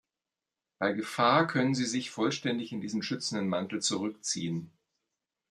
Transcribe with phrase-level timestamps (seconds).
[0.79, 4.71] Bei Gefahr können sie sich vollständig in diesen schützenden Mantel zurückziehen.